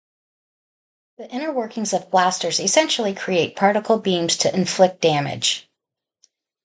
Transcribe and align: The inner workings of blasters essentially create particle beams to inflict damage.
The 1.19 1.29
inner 1.29 1.51
workings 1.51 1.93
of 1.93 2.09
blasters 2.09 2.59
essentially 2.59 3.13
create 3.13 3.55
particle 3.55 3.99
beams 3.99 4.35
to 4.37 4.51
inflict 4.51 4.99
damage. 4.99 5.69